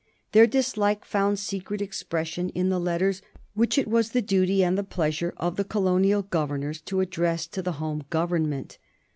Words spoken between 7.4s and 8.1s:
to the Home